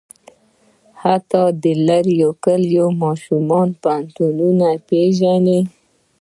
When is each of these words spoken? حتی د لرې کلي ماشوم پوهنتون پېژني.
حتی 1.01 1.43
د 1.63 1.65
لرې 1.87 2.17
کلي 2.43 2.79
ماشوم 3.01 3.43
پوهنتون 3.81 4.59
پېژني. 4.87 5.59